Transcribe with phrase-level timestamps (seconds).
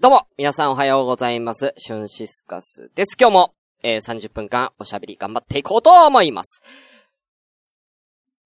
[0.00, 1.74] どうも、皆さんおはようございます。
[1.76, 3.16] シュンシスカスです。
[3.18, 6.62] 今日も、えー、30分間おしゃべり頑張っていこうと思います。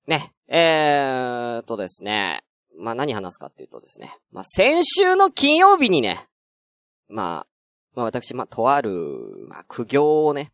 [0.06, 2.42] ね、えーとですね。
[2.78, 4.16] まあ、何話すかっていうとですね。
[4.32, 6.26] まあ、先週の金曜日にね、
[7.10, 7.46] まあ、
[7.94, 8.90] まあ私、まあ、とある、
[9.46, 10.52] まあ、苦行をね、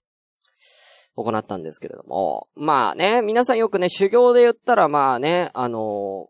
[1.15, 6.29] 行ったんですけれども、まあね、皆さんよくね、修行で言ったら、まあね、あの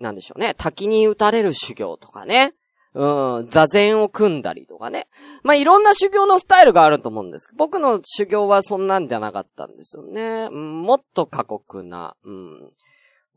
[0.00, 2.54] なんでしょうね、滝に打たれる修行とかね、
[2.94, 5.08] うん、座禅を組んだりとかね。
[5.42, 7.48] まあ、いろんな修行のスタイルがあると思うんです。
[7.56, 10.48] 僕の修行はそんなんじゃなかったんですよね。
[10.50, 12.70] うん、もっと過酷な、うん、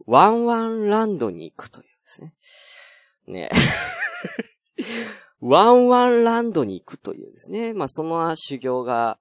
[0.06, 2.34] ワンワンランドに行くというですね。
[3.28, 3.50] ね。
[5.40, 7.74] ワンワンランドに行くというですね。
[7.74, 9.20] まあ、その修行が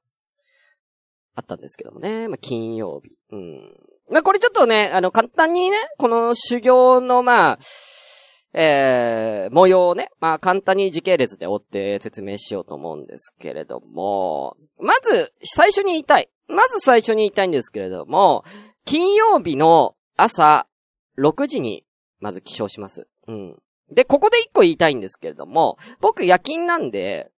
[1.36, 2.28] あったんですけどもね。
[2.28, 3.16] まあ、金曜日。
[3.30, 3.76] うん。
[4.10, 7.58] まあ、これちょっとね、あの、簡単にね、この修行の、まあ、
[8.56, 16.28] えー、模様をね、まあ簡単に時系列で追って説明しようと思うんですけれども、まず、最初に言いたい。
[16.46, 18.44] まず最初に言いたいんですけれども、
[18.84, 20.66] 金曜日の朝
[21.18, 21.84] 6時に、
[22.20, 23.08] まず起床します。
[23.26, 23.58] うん。
[23.90, 27.30] で、ここで一個言いたいんですけれども、僕夜勤なんで、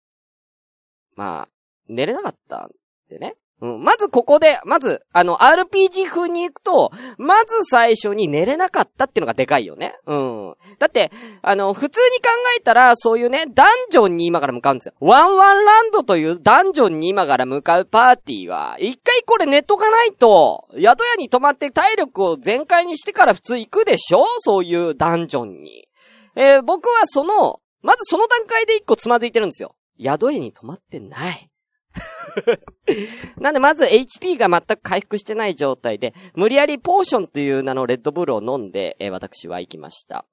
[1.14, 1.48] まあ、
[1.88, 2.70] 寝れなかったん
[3.08, 3.36] でね。
[3.64, 3.82] うん。
[3.82, 9.94] まずここで、まず、あの、RPG 風に行くと、まず最初に寝れなかったっていうのがでかいよね。
[10.06, 10.54] うん。
[10.78, 14.94] だって、あの、普通に考えたら、そういうね、ダンジョンに今から向かうんですよ。
[15.00, 24.24] ワンワンランドというダンジョンに今から向かうパーティーは、一回これ寝とかないと、宿屋に泊まって体力を全開にしてから普通行くでしょ？
[24.40, 25.88] そういうダンジョンに。
[26.36, 29.74] えー僕はその、まずその段階で一個つまずいてるんですよ。
[29.98, 31.48] 宿屋に泊まってない。
[33.38, 40.24] なんでまず HP が全く回復してない状態で、無理やりポーションという名のレッドブルを飲んで、えー私は行きました。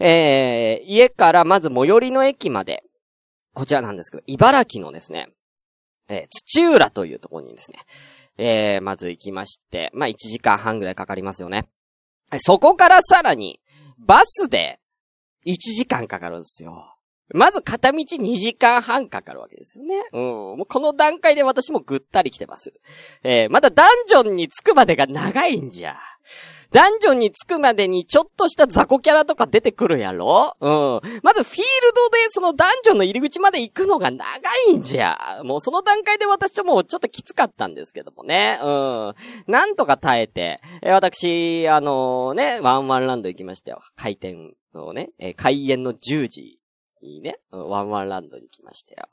[0.00, 2.84] えー、家からまず最寄りの駅まで、
[3.54, 5.28] こちらなんですけど、茨城のですね、
[6.08, 7.78] えー土浦というところにですね、
[8.38, 11.64] えー、まず行きまして、まあ、1時間半ぐらいかかりますよね。
[12.38, 13.60] そこからさらに、
[13.98, 14.78] バスで、
[15.46, 16.97] 1時間かかるんですよ。
[17.34, 20.02] まず片道2時間半かかるわけですよね。
[20.12, 20.22] うん。
[20.22, 22.72] もうこの段階で私もぐったり来てます。
[23.22, 25.96] えー、まだダンジョンに着くまでが長いんじゃ。
[26.70, 30.70] ダンジョンに着くまでにちょっとした雑魚キャラとか出てくるやろうん。
[31.22, 31.62] まずフィール
[31.94, 34.26] ドでそのダンジョンの入り口まで行くのが長
[34.68, 35.40] いんじゃ。
[35.44, 38.58] もうその段階で私はもうちょっときつかったんですけどもね。
[38.62, 39.14] うん。
[39.46, 43.80] なんとか耐えて、えー私、あのーね、ワンワンランド行きましたよ。
[43.96, 46.57] 開店のね、えー開園の10時
[47.00, 49.08] いいね、ワンワンランドに来ましたよ。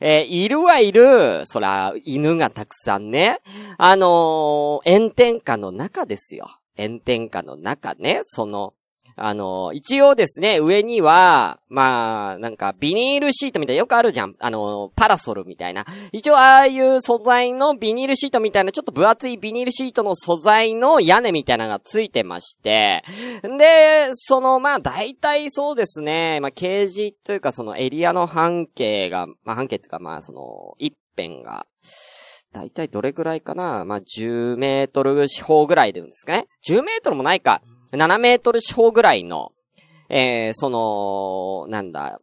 [0.00, 3.40] えーいるはいる、そら、犬がたくさんね、
[3.78, 6.46] あのー炎天下の中ですよ。
[6.76, 8.74] 炎天下の中ね、その、
[9.22, 14.34] あの一応ですね、上には、まあ、なんか、ビニールシートみたいな、よくあるじゃん。
[14.38, 15.84] あのパラソルみたいな。
[16.10, 23.04] 一応、ああいう素材のビニールシートみたいな、ちょっと分厚いビニールシートの素材の屋根みたいなのがついてまして、
[23.42, 31.66] で、その、まあ、大体そうですね、まあ、ケージというか、そのエリアの半径が、まあ、半径っていうか、まあ、その、一辺が、
[32.52, 37.62] 大体どれぐらいかなまあ、10メートル四方ぐらいで言うんですかね ?10 メートルもないか。
[37.92, 39.52] 7メートル四方ぐらいの、
[40.08, 42.20] えー、その、なんだ、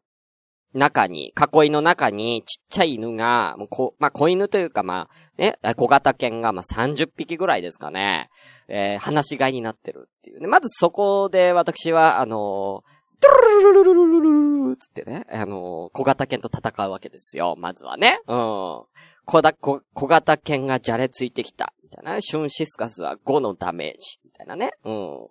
[0.74, 8.30] 中に、囲いの中にちっちゃい犬が、もうこ、まあ、子犬というか、まあ、ね、小型犬が、ま、30匹ぐらいですかね、
[8.68, 10.48] えー、話し飼いになってるっていうね。
[10.48, 18.20] まずそこで私は、あのー、トゥルルルルルルルつってね、あのー、小型犬と戦うわけですよ、まずはね。
[18.28, 18.84] うん。
[19.26, 21.74] 小だ、小、小型犬がじゃれついてきた。
[21.84, 22.22] みたいな。
[22.22, 24.20] シュンシスカスは5のダメージ。
[24.38, 24.72] みたいなね。
[24.84, 25.28] うん。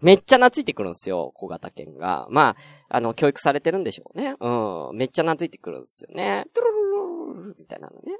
[0.00, 1.30] めっちゃ懐いてくるんですよ。
[1.34, 2.26] 小型犬が。
[2.30, 2.56] ま
[2.88, 4.34] あ、あの、教育されてるんでしょうね。
[4.40, 4.96] うん。
[4.96, 6.46] めっちゃ懐いてくるんですよね。
[6.54, 8.16] トゥルルルルルルみたいなのね。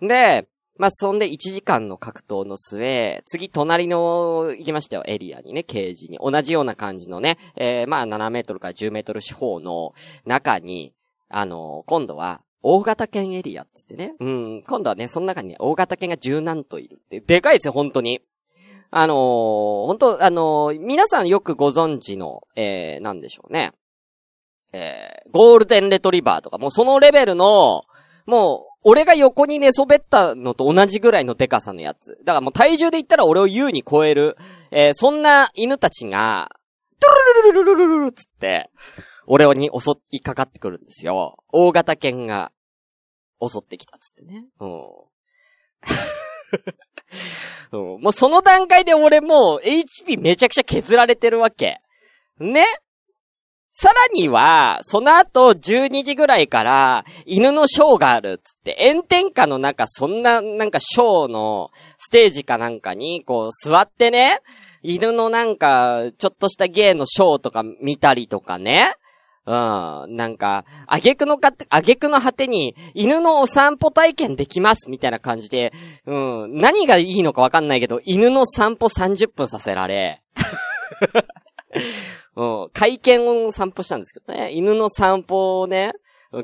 [0.00, 0.08] うん。
[0.08, 0.48] で、
[0.78, 6.18] まあ、そんで1時間の格闘の末、次隣の行きましたよ、エリアにね、ケージに。
[6.20, 9.92] 同じような感じのね、えー、まあ7メートルから10メートル四方の
[10.24, 10.94] 中に、
[11.28, 14.14] あの今度は、大型犬エリアっつってね。
[14.20, 17.20] うん、今度はね、その中にね、大型犬が十何頭いるって。
[17.20, 18.22] でかいですよ、本当に。
[18.94, 19.16] あのー、
[19.86, 23.72] 本当あのー皆さんよくご存知の、えー、なんでしょうね。
[24.74, 27.84] えー、ゴールデンレトリバーとか、もうそのレベルの、
[28.26, 32.18] もう、俺が横に寝そべったのと同じぐらいのデカさのやつ。
[32.24, 34.36] だからもう体重で言ったら俺を優に超える、
[34.70, 36.50] えー、そんな犬たちが、
[37.00, 37.10] トゥ
[37.46, 38.70] ルルルルルルルルルつって、
[39.26, 41.36] 俺に襲いかかってくるんですよ。
[41.48, 42.52] 大型犬が
[43.40, 44.44] 襲ってきたっつってね。
[44.60, 44.82] うん。
[47.72, 51.80] うんもうその段階で俺もう HP めちゃくちゃ削られてるわけ。
[52.38, 52.64] ね？
[53.74, 64.40] さらには、その後12時ぐらいから犬のショーがあるっつって、炎天下の中そんななんかショーのステージかなんかにこう座ってね、
[64.82, 68.92] 犬のなんかちょっとした芸のショーとか見たりとかね。
[69.44, 70.16] うん。
[70.16, 75.72] なんか、あげくのか、あげくの果てに、犬のお散歩体験できます、みたいな感じで、
[76.06, 76.58] うん。
[76.58, 80.22] 何がいいのかわかんないけど、犬の散歩30分させられ、
[82.36, 82.70] うん。
[82.72, 84.52] 会見を散歩したんですけどね。
[84.52, 85.92] 犬の散歩をね、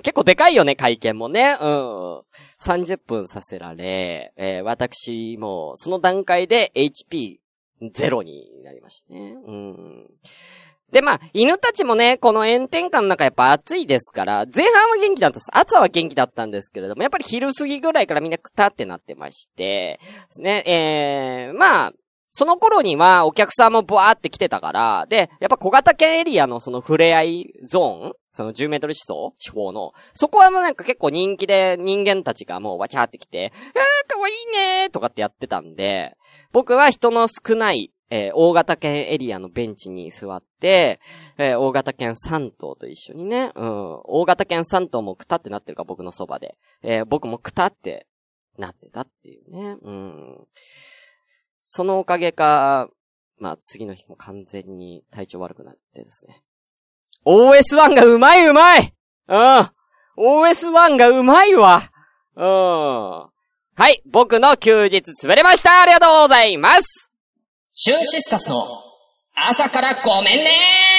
[0.03, 1.57] 結構でかいよね、会見もね。
[1.61, 2.23] うん。
[2.61, 7.39] 30分させられ、えー、私も、その段階で HP
[7.93, 9.37] ゼロになりましたね。
[9.47, 10.11] うん。
[10.93, 15.51] で、まあ、犬たちもね、この炎天下の中やっぱ暑いですから、前半は元気だったです。
[15.53, 20.01] 朝は元気だったんですけれども、やっぱり昼過ぎぐらいからみんなくたってなってまして、で
[20.31, 21.93] すね、えー、まあ、
[22.33, 36.17] その頃にはお客さんもブワーって来てたから、で、やっぱ小型犬エリアのその触れ合いゾーンその10メートル思想地方の、そこはもうなんか結構人気で人間たちがもうわちゃーって来て、えー、かわいいねーとかってやってたんで、
[36.53, 41.01] 僕は人の少ないえー、大型犬エリアのベンチに座って、
[41.37, 46.57] えー、大型犬3頭と一緒にね、うん、大型犬3頭もくたってなってるか、僕のそばで。
[46.83, 48.07] えー、僕もくたって
[48.57, 50.47] なってたっていうね、うん。
[51.65, 52.89] そのおかげか、
[53.39, 56.43] まあ次の日も完全に体調悪くなってですね。
[57.25, 58.95] OS1 がうまいうまい
[59.29, 59.71] うん
[60.17, 61.83] !OS1 がうまいわ
[62.37, 62.45] うん。
[62.45, 67.08] はい、僕の休日潰れましたありがとうございます
[67.81, 68.57] シュンシスカスの
[69.37, 70.98] 朝からごめんね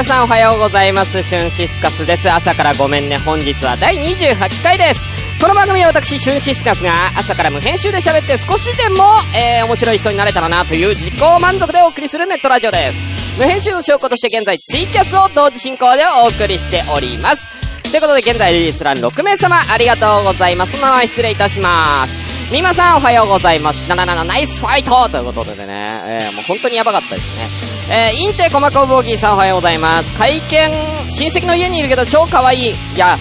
[0.00, 1.22] 皆さんおはようございます。
[1.22, 2.32] シュンシスカスです。
[2.32, 3.18] 朝からごめんね。
[3.18, 5.06] 本日は第28回です。
[5.38, 9.04] この番組は私、シュンシスカスが朝から無編集で喋って少しでも、
[9.36, 12.98] えー、面白い人になれたらなという自己満足でお送りするネットラジオです。
[13.36, 17.46] 無編集の証拠として現在ツイキャスを同時進行でお送りしております。
[17.90, 20.72] ということで現在リリース欄6名様ありがとうございます。
[20.72, 22.18] そのまま失礼いたします。
[22.50, 23.78] みまさんおはようございます。
[23.92, 27.79] 77ナイスファイトということでね、えー、もう本当にやばかったですね。
[27.92, 30.14] えー、インテコマコボギーさんおはようございます。
[30.14, 30.70] 会見、
[31.10, 32.70] 親戚の家にいるけど超可愛い。
[32.70, 33.18] いや、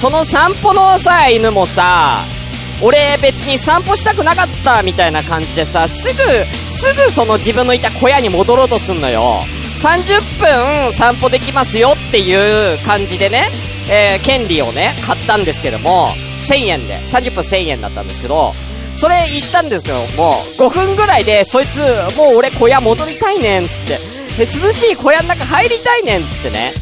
[0.00, 2.24] その散歩のさ、犬もさ、
[2.80, 6.22] 俺別に散歩したくなかったみたいな感じでさ、すぐ、
[6.70, 9.44] すぐその自分のいた小屋に戻ろうとすんのよ。
[9.82, 13.50] 30分散歩できますよっていう感じでね、
[13.90, 16.14] えー、権利をね、買ったんですけども、
[16.48, 18.54] 1000円で、30分1000円だったんですけど、
[18.96, 21.78] それ言ったんですけどもう、5分ぐらいで、そいつ、
[22.16, 23.98] もう俺小屋戻りたいねん、つって。
[24.38, 26.72] 涼しい小屋の中入りたいねん、つってね。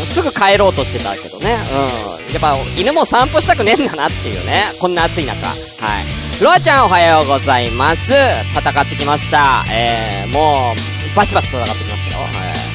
[0.00, 1.56] うん、すぐ帰ろうとしてたけどね。
[2.28, 2.32] うん。
[2.34, 4.64] やっぱ、犬も散歩したくねえんだなっていうね。
[4.78, 5.46] こんな暑い中。
[5.46, 6.42] はい。
[6.42, 8.12] ロアちゃんおはようございます。
[8.54, 9.64] 戦ってきました。
[9.70, 10.74] えー、も
[11.12, 12.24] う、バシバシ戦ってきましたよ。
[12.24, 12.69] はい。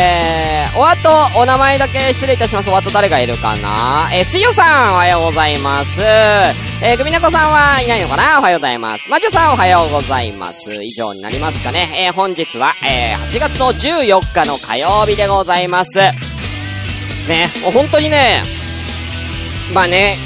[0.00, 2.70] えー、お後、お名前だけ失礼いたします。
[2.70, 4.08] お後誰がいるかな？
[4.12, 6.00] えー、水曜さん、おはようございます。
[6.00, 9.10] えー、グミネコさんはいないのかなおはようございます。
[9.10, 10.72] マジュさん、おはようございます。
[10.84, 12.06] 以上になりますかね。
[12.06, 15.98] えー、本日は、えー、8月の14日の火曜日でございます。
[15.98, 16.14] ね、
[17.62, 18.44] もう本当にね、
[19.74, 20.16] まあね、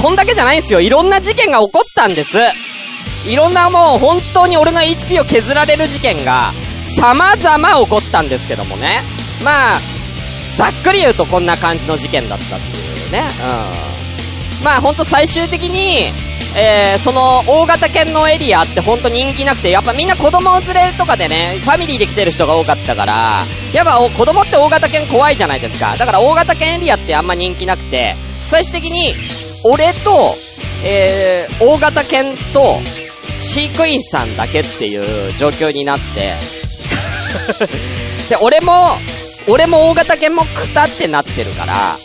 [0.00, 0.80] こんだけじゃないんですよ。
[0.80, 2.38] いろんな事件が起こったんです。
[3.26, 6.54] いろんなもう本当に俺の HP を削られる事件が、
[6.96, 9.02] 様々起こったんですけどもね。
[9.44, 9.80] まあ、
[10.56, 13.22] ざっくり言うとこんな感じの事件だったっていうね。
[14.60, 14.64] うん。
[14.64, 16.12] まあほんと最終的に、
[16.56, 23.42] えー、その大型犬のエリアってほんと人気なくて、やっぱみんな子供連れとかでね、ファミリーで来てる人が多かったから、
[23.72, 25.96] やっぱ子供って大型犬怖いじゃないですか。
[25.96, 29.14] だから大型犬エリアってあんま人気なくて、最終的に、
[29.62, 30.34] 俺と、
[30.84, 32.80] えー、大型犬と、
[33.40, 36.34] 飼育員さんだけっていう状況になって、
[38.28, 38.98] で、俺も、
[39.48, 41.96] 俺も大型犬もくたってなってるから、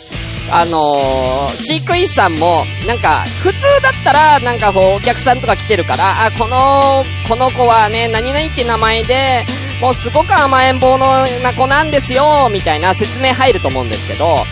[0.50, 9.46] あのー、飼育員さんも、なんか、普通だったら、なんかこう、お客さんとか来てるから、あ、この、この子はね、何々って名前で、
[9.80, 14.44] もうすごく甘えん坊のな子なんですよ、みたいな説明入ると思うんですけど、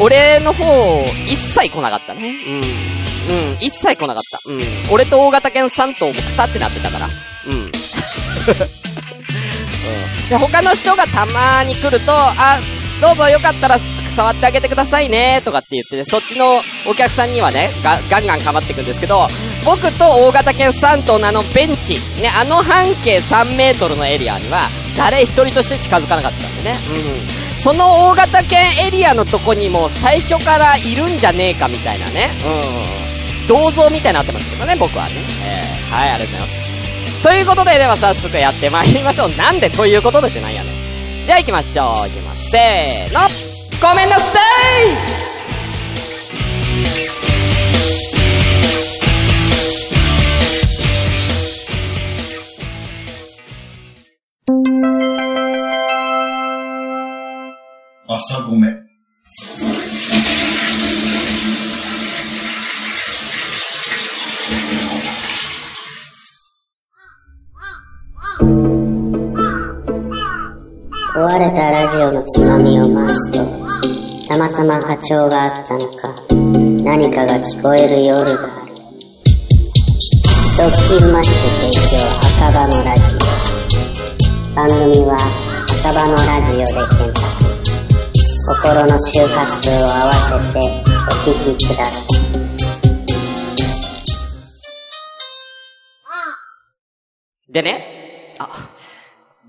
[0.00, 0.64] 俺の方、
[1.26, 2.34] 一切来なかったね。
[2.46, 2.56] うん。
[2.56, 4.38] うん、一切来なかった。
[4.50, 4.62] うん。
[4.92, 7.08] 俺と大型犬3頭もくたってなってたから。
[7.46, 7.72] うん。
[10.28, 12.58] で、他の人がたまに来ると、あ、
[13.00, 13.78] どうぞよかったら
[14.16, 19.28] 触ってあげてくださいね、とかって言ってね、そっちのお客さんにはね、が、ガンガンかまっていくんですけど、
[19.64, 26.76] 僕と大型犬3頭のあのベンチ、ね、あの半径3メートルのエリアには、誰一人として近づかなかったんでね。
[27.54, 27.58] うん。
[27.58, 32.30] その大型犬エリアのとこにも最初からいるんじゃねえかみたいなね。
[32.44, 33.46] うん。
[33.46, 35.14] 銅像みたいになってますけどね、僕はね。
[35.44, 36.75] えー、はい、ありがとうございます。
[37.26, 39.30] ということで、では早速やってまいりましょう。
[39.30, 41.26] なんでということでってなんやねん。
[41.26, 41.86] では行きましょう。
[41.86, 42.50] 行きます。
[42.52, 43.22] せーの。
[43.82, 45.26] ごめんなさい
[58.06, 58.85] 朝ごめん。
[74.86, 78.72] 波長があったのか、何かが聞こえる夜がある。
[80.56, 81.98] ドッキンマッシュ提供
[82.46, 83.18] 赤羽のラジオ。
[84.54, 85.18] 番組は
[85.80, 87.26] 赤羽のラジオで検索。
[88.46, 90.20] 心の周波数を合わせ
[90.52, 90.62] て
[90.94, 92.06] お聞きください。
[97.52, 98.48] でね、あ、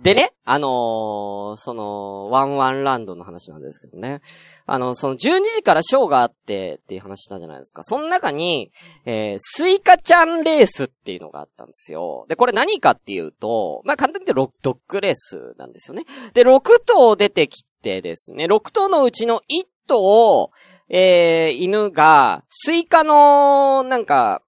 [0.01, 4.22] でね、あのーその、ワンワンランドの話なんですけどね。
[4.66, 7.84] あの、その12時からショーがあってっていう話したじゃないですか。
[7.84, 8.72] その中に、
[9.06, 12.25] えー、スイカちゃんレースっていうのがあったんですよ。
[12.30, 16.06] で、これ何かっていうと、まあ、簡単に言ってドッグレースなんですよね。
[16.34, 20.00] で、6頭出てきてですね、6頭のうちの1頭
[20.42, 20.51] を、
[20.89, 24.42] えー、犬が、スイカの、なんか、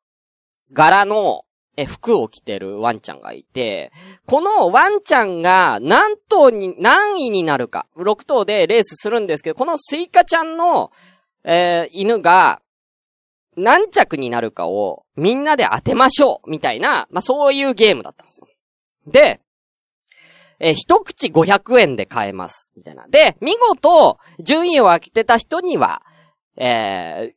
[0.74, 1.44] 柄の、
[1.80, 3.94] え、服を着てるワンちゃんがいて、
[4.26, 10.92] このワンちゃんが何頭に、何位になるか、6頭でレースするんですけど、このスイカちゃんの、
[11.46, 12.62] えー犬が、
[13.56, 18.48] 何着になるかをみんなで当てましょうみたいな、まあ、そういうゲームだったんですよ。
[19.08, 19.40] で、
[20.60, 22.74] えー一口500円で買えます。
[22.76, 23.08] みたいな。
[23.08, 26.02] で、見事、順位を開けてた人には、
[26.58, 27.34] えー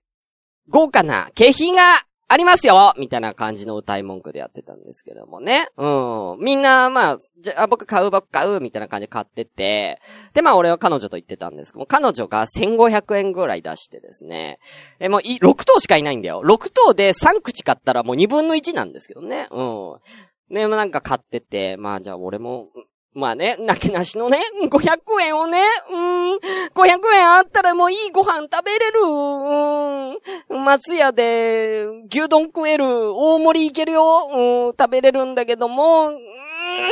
[0.69, 5.69] 豪華な景品がありますよみたいな感じの歌い文句でやってたんですけどもね。
[5.77, 6.43] うん。
[6.43, 10.01] みんな、まあ、じゃあ僕買う僕買うみたいな感じで買ってて、
[10.33, 14.61] で、まあ俺は彼女と言ってたんですけども、彼女が1500円ぐらい出してですね、
[14.99, 16.41] え、もうい、6頭しかいないんだよ。
[16.43, 19.49] 6頭で3口買ったらもう2分の1なんですけどね。
[19.51, 19.99] うん。
[20.49, 22.69] ね、まあなんか買ってて、まあじゃあ俺も、
[23.15, 24.39] まあね、なけなしのね、
[24.71, 25.59] 500円をね、
[25.91, 29.01] うん、500円あったらもういいご飯食べれる、
[30.49, 34.03] うん、松屋で牛丼食える、大盛りいけるよ、
[34.33, 36.19] うん、食べれるんだけども、うん、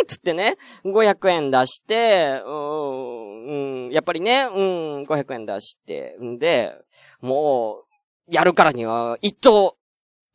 [0.07, 6.77] つってね、500円出して、うん、やっぱりね、うん、500円出して、んで、
[7.23, 7.85] も
[8.29, 9.75] う、やるからには、一等、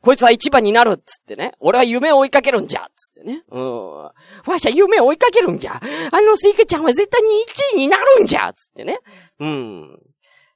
[0.05, 1.53] こいつは一番になるっつってね。
[1.59, 3.41] 俺は夢を追いかけるんじゃっつってね。
[3.49, 4.03] うん。
[4.03, 4.13] わ
[4.57, 5.73] しは夢を追いかけるんじゃ。
[5.73, 8.99] あのスイカちゃんは絶対に一位になるんじゃっつってね。
[9.39, 9.99] うん。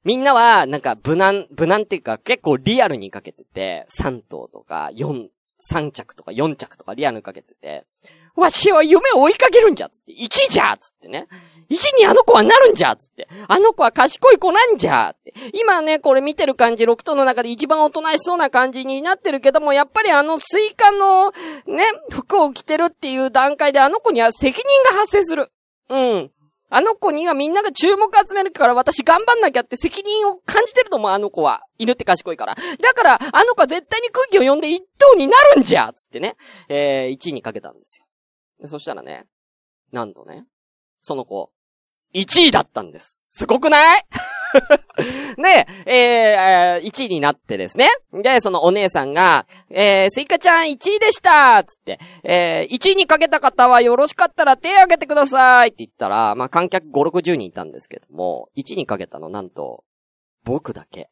[0.04, 5.30] みんなは、なんか、無難、無難っていうか、結構リアルにかけてて、3頭とか、4、
[5.74, 7.88] 3着とか4着とかリアルにかけてて、
[8.36, 11.28] わしは夢を追いかけるんじゃつって、1位じゃつってね。
[11.70, 13.28] 1位にあの子はなるんじゃつって。
[13.48, 15.34] あの子は賢い子なんじゃって。
[15.54, 21.32] 今ね、これ見てる感じ、6頭の中で一番おとなしそうな感じになってるけども、やっぱりあのスイカの、
[21.68, 25.52] ね、服を着てるっていう段階であの子には責任が発生する。
[25.90, 26.32] うん。
[26.72, 31.62] あの子にはみんなが注目集めるから私頑張んなきゃって責任を感じてると思う、あの子は。
[31.80, 32.56] 犬って賢いから。
[32.56, 36.36] だから、あの子は絶対に空気を読んで一等になるんじゃつってね。
[36.68, 38.06] えー、1位にかけたんですよ。
[38.60, 39.28] でそしたらね、
[39.92, 40.46] なんとね、
[41.02, 41.52] その子、
[42.14, 43.26] 1位だったんです。
[43.28, 44.02] すごくない？
[45.38, 47.88] で、えー、1位になってですね。
[48.12, 59.84] で、そのお姉さんが、えー、スイカちゃん1位でしたつって、えー、1位にかけた方はよろしかったら手を挙げてくださいって言ったら、まあ、観客5、60人いたんですけども、1位にかけたのなんと、
[60.44, 61.12] 僕だけ。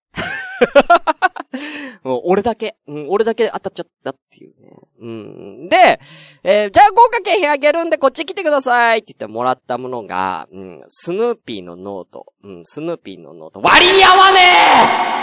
[2.04, 4.72] もう俺だけ、うん、俺だけ当たっちゃったっていうね。
[5.00, 5.70] うん。
[5.70, 6.00] で、
[6.44, 12.34] えーじゃあ豪華景品あげるんでこっち来てくださいって言ってもらったものが、うん、スヌーピーのノート。
[12.44, 13.62] うん、スヌーピーのノート。
[13.62, 15.18] 割に合わねえ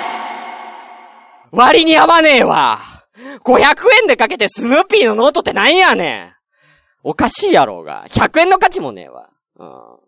[1.52, 2.78] 割に合わねえわ
[3.44, 6.34] !500 円でかけてスヌーピーのノートってなんやねん
[7.04, 8.06] おかしいやろうが。
[8.08, 9.30] 100円の価値もねえわ。
[9.56, 10.04] うん。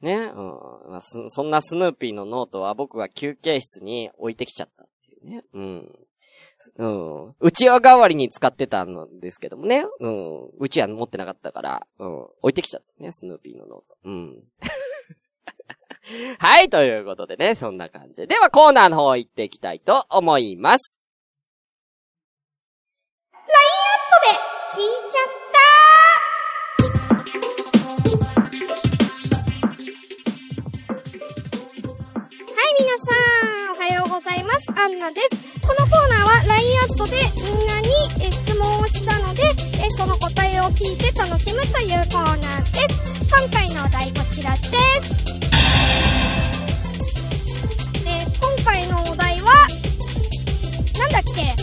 [0.00, 0.90] ね、うん。
[0.90, 4.86] まあそそんなスヌーピーのノートは僕は休憩室に置いてきちゃった
[5.22, 5.44] ね。
[5.52, 5.98] うん。
[6.76, 7.34] うん。
[7.38, 9.84] うちわ代わりに使ってたんですけどもね。
[10.00, 10.48] うん。
[10.58, 12.22] うちわ持ってなかったから、うん。
[12.42, 13.96] 置いてきちゃったね、スヌーピーのノート。
[14.04, 14.44] うん。
[16.38, 18.26] はい、ということでね、そんな感じで。
[18.28, 20.98] ではコーナーの方行っていきたいと思います。
[24.70, 25.58] 聞いちゃった
[32.54, 33.10] はい、皆さ
[33.67, 34.70] ん、ようございます。
[34.76, 35.36] アンナです。
[35.62, 37.88] このコーナーは LINE アットでみんなに
[38.20, 39.42] え質問をしたので、
[39.82, 43.12] えその答えを聞いて楽しむというコーナーです。
[43.28, 44.72] 今回のお題こちらです。
[48.06, 49.52] えー今回のお題は、
[50.98, 51.40] なんだっけ？
[51.42, 51.56] えー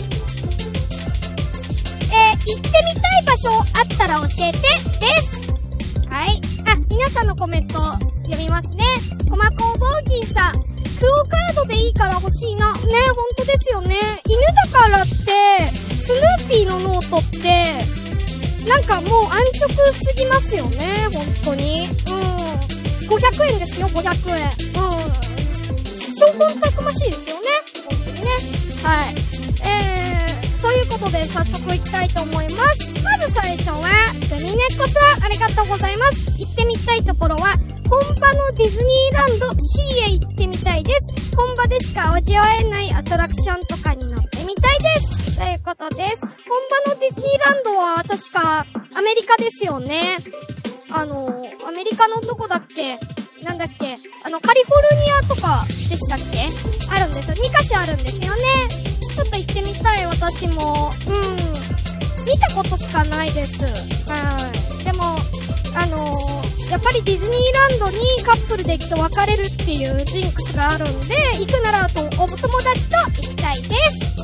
[2.46, 4.66] 行ってみたい場所あったら教えてで
[5.22, 5.40] す。
[6.08, 6.40] はい。
[6.66, 7.74] あ、皆さんのコメント
[8.22, 8.84] 読みますね。
[9.28, 10.75] コマコーボーギーさん。
[10.98, 12.72] クオカードでいいから欲しいな。
[12.72, 12.80] ね、
[13.14, 13.96] ほんとですよね。
[14.26, 14.40] 犬
[14.72, 15.16] だからって、
[15.98, 18.06] スヌーピーのノートって、
[18.68, 21.88] なんかもう安直すぎますよね、ほんとに。
[22.08, 22.46] うん。
[23.08, 24.46] 500円ですよ、500円。
[24.74, 25.90] うん。
[25.90, 27.42] 証拠たくましいですよね。
[27.88, 28.26] ほんとにね。
[28.82, 29.14] はい。
[29.64, 33.02] えー、ということで早速行きたいと思います。
[33.02, 33.88] まず最初は、
[34.28, 36.30] ドミネコさん、ありがとうございます。
[36.38, 37.45] 行ってみたいところは、
[38.36, 41.34] のディズニーランド C へ行ってみたいです。
[41.34, 45.36] 本場でしか味わえないアトラクションとかに乗ってみたいです。
[45.36, 46.26] ということです。
[46.26, 46.34] 本
[46.86, 50.18] 場のディズニーランドは確かアメリカですよね。
[50.90, 52.98] あの、アメリカのどこだっけ？
[53.42, 53.98] なんだっけ？
[54.24, 56.48] あの、カリフォルニアとかでしたっけ？
[56.90, 57.36] あるんですよ。
[57.36, 58.42] 2カ所あるんですよね。
[59.14, 60.90] ちょっと行ってみたい、私も。
[61.08, 62.26] うん。
[62.26, 63.64] 見たことしかないです。
[63.64, 64.50] は
[64.80, 64.84] い。
[64.84, 65.16] でも、
[65.74, 74.16] あのーやっぱりディズニーランドにカップルで行くと別れるっていうジンクスがあるんで、行くならとお友達と行きたいです。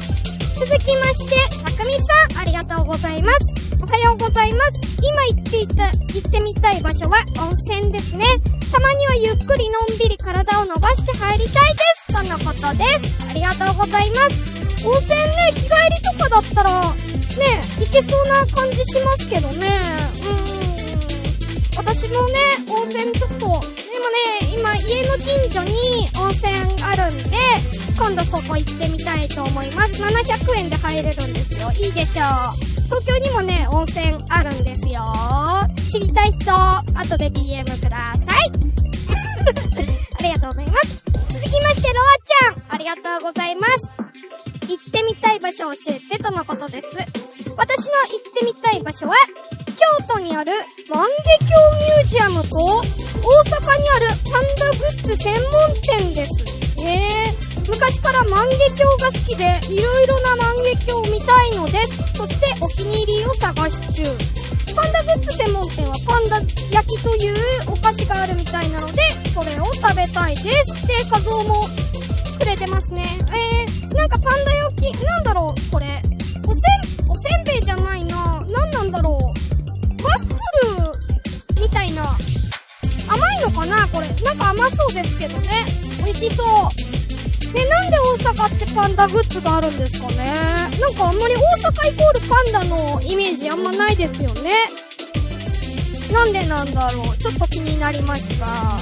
[0.58, 1.94] 続きまして、たくみ
[2.30, 3.38] さん、ありがとうございます。
[3.80, 4.70] おはようございます。
[5.02, 8.24] 今行っていた、行ってみたい場所は温泉ですね。
[8.72, 12.14] たまにはゆっくりのんびり体を伸ばして入りたいです。
[12.14, 13.26] とのことです。
[13.28, 14.86] ありがとうございます。
[14.86, 19.68] 温泉ね、日帰りとかだったら、ね、行けそうな感じしますけどね。
[20.56, 20.61] うん。
[21.76, 23.60] 私もね、温泉ちょっと、でもね、
[24.54, 27.36] 今家の近所に温泉あるんで、
[27.96, 29.94] 今度そこ行ってみたいと思います。
[29.94, 31.70] 700円で入れるんですよ。
[31.72, 32.82] いいでしょう。
[32.84, 35.00] 東京にもね、温泉あるんですよ。
[35.90, 38.52] 知りたい人、後で DM ください。
[40.18, 41.02] ありがとうございます。
[41.30, 43.92] 続きまして、ロアちゃん、ありがとうございます。
[44.68, 46.88] 行ってみたい場所を教えてとのことです。
[47.56, 49.14] 私の行ってみたい場所は、
[49.82, 50.52] 京都にある
[50.88, 51.08] 万華
[51.46, 56.44] 鏡ミュージアムと、大阪にあるパンダグッズ専門店です。
[56.84, 57.68] へー。
[57.68, 61.96] 昔から万華鏡が好きで、いろいろな万華鏡を見たいのです。
[62.14, 64.04] そしてお気に入りを探し中。
[64.74, 66.40] パンダグッズ専門店はパンダ
[66.70, 67.36] 焼きという
[67.72, 69.00] お菓子があるみたいなので、
[69.34, 70.86] それを食べたいです。
[70.86, 71.66] で、画像も
[72.38, 73.04] くれてますね。
[73.34, 76.02] えー、なんかパンダ焼き、なんだろう、これ。
[76.46, 76.60] おせ
[77.04, 78.44] ん、おせんべいじゃないな。
[78.48, 79.51] なんなんだろう。
[80.02, 80.34] ワッフ
[81.56, 82.16] ルみたいな。
[83.08, 84.08] 甘いのかなこれ。
[84.22, 85.66] なんか甘そうですけどね。
[86.04, 86.92] 美味しそう。
[87.52, 94.54] ね、なんで大阪ってパンダグッズがあるんですかねなんかあんまり大阪イコールパンダのイメージあんまないですよね。
[96.12, 98.78] なんでなんだろうちょっと気になりました。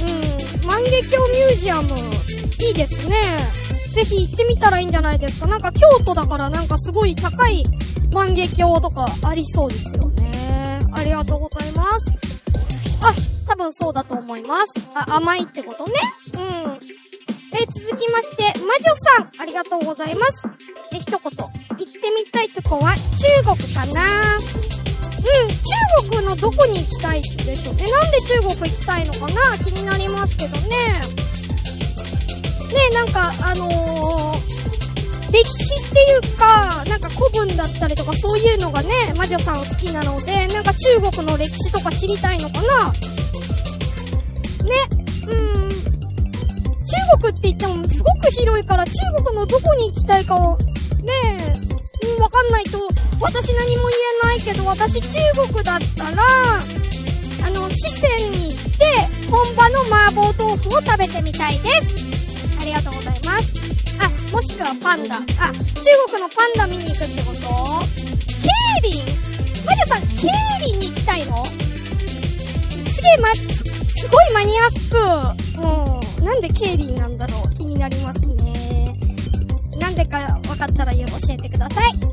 [0.00, 0.66] うん。
[0.66, 1.96] 万華鏡ミュージアム、
[2.60, 3.14] いいですね。
[3.94, 5.46] ぜひ行ってみたらいいんじゃないですか。
[5.46, 7.64] なんか京都だからなんかすごい高い
[8.12, 10.17] 万華鏡とかありそうですよね。
[11.08, 12.12] ありがとうございます。
[13.00, 13.14] あ、
[13.46, 14.90] 多分そうだと思います。
[14.94, 15.94] あ、甘いってことね。
[16.34, 16.40] うん。
[17.56, 18.74] え、続きまして、魔女
[19.16, 20.46] さん、ありがとうございます。
[20.92, 21.18] え、一言。
[21.18, 21.40] 行って
[22.14, 23.00] みたいとこは中
[23.56, 24.40] 国かなう
[25.20, 25.56] ん、中
[26.10, 27.90] 国のどこに行きたいでしょうね。
[27.90, 29.56] なんで中国行きたいのかな？
[29.64, 30.68] 気になりますけどね。
[30.68, 31.00] ね
[32.92, 34.57] なんか、あのー、
[35.30, 42.92] 歴史っていうか、なんか古文だったりとかそういうのがね、魔女さん好きなので、なんか中国の歴史とか知りたいのかな？
[42.92, 42.98] ね、
[45.26, 45.68] うーん。
[45.70, 48.92] 中国って言ってもすごく広いから中
[49.24, 50.66] 国のどこに行きたいかを、ね
[52.02, 52.78] え、うん、わかんないと、
[53.20, 53.92] 私何も言
[54.24, 55.18] えないけど、私中
[55.52, 56.22] 国だったら、
[57.44, 62.04] あの、四川に行って、本場の麻婆豆腐を食べてみたいです。
[62.60, 63.67] ありがとうございます。
[64.32, 65.16] もしくはパンダ。
[65.16, 65.26] あ、中
[66.10, 67.40] 国のパンダ見に行くってこと？
[68.82, 69.04] ケイリン？
[69.64, 70.08] 魔女さん、ケ
[70.62, 71.44] イリンに行きたいの？
[71.46, 73.64] すげえま、す、
[74.00, 75.60] すごいマニアック。
[76.20, 76.24] うん。
[76.24, 77.54] なんでケイリンなんだろう？
[77.54, 78.94] 気になりますね。
[79.80, 81.92] なんでかわかったら教えてください。
[81.98, 82.10] 続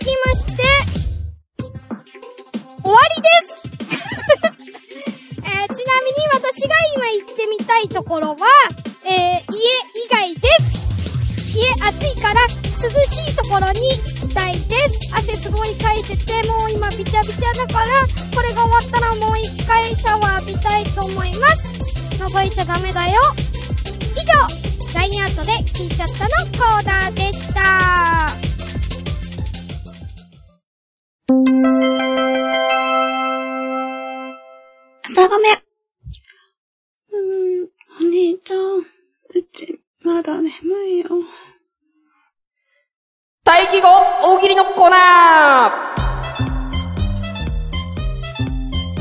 [0.00, 0.62] きまして、
[2.82, 3.68] 終わりです
[5.42, 8.36] え、ちなみに私が今行ってみたいところは、
[9.04, 9.60] えー、家
[10.04, 10.81] 以外です。
[11.54, 12.40] 家暑いから
[12.82, 15.14] 涼しいところに行きたいです。
[15.14, 21.70] 汗すごいかいてて、もう今びちゃびちゃだから、これが終わったらもう一回シャワー浴びたいと思います。
[22.18, 23.20] 覗いちゃダメだよ。
[24.16, 27.54] 以上、ラインアウトで聞いちゃったのコーナーでした。
[35.14, 35.56] だごめん。
[35.56, 37.68] うーん、
[38.00, 38.82] お兄ちゃん、う
[39.52, 40.50] ち、まだ眠
[40.88, 41.08] いよ。
[43.44, 43.88] 待機後、
[44.22, 46.11] 大喜利のコーナー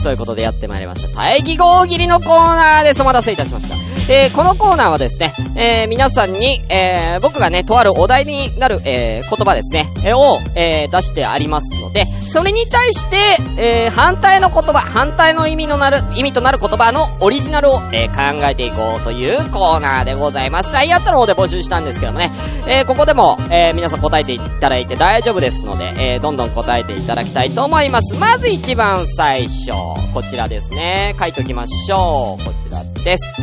[0.02, 1.08] ということでやってまいりました。
[1.16, 3.02] 大義語大喜利のコーナーです。
[3.02, 3.76] お待たせいたしました。
[4.10, 13.18] えー、このコーナーはですね、えー、皆さんに、えー、僕がね、とあるお題になる、えー、言葉ですね、えー、を、えー、出してありますので、それに対して、
[13.58, 20.72] えー、反対の言葉、反対の意味のなる、意味となる言葉のオリジナルを、えー、考えていこうというコーナーでございます。
[20.72, 22.32] ラインアットの方で募集したんですけどもね、
[22.68, 28.16] えー、ここでも、えー、皆さん答えていただいて大丈夫ですので、えー、どんどん答えていただきたいと思います。
[28.16, 29.72] まず一番最初、
[30.14, 31.16] こちらですね。
[31.20, 32.44] 書いておきましょう。
[32.44, 33.34] こちらです。